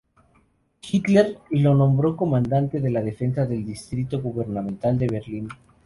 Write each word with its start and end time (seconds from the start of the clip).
Hitler 0.81 1.37
lo 1.51 1.75
nombró 1.75 2.17
comandante 2.17 2.79
de 2.79 2.89
la 2.89 3.03
defensa 3.03 3.45
del 3.45 3.63
Distrito 3.63 4.19
Gubernamental 4.19 4.97
de 4.97 5.05
Berlín. 5.07 5.47